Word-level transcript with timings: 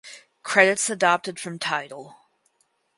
Credits 0.41 0.89
adopted 0.89 1.39
from 1.39 1.59
Tidal. 1.59 2.15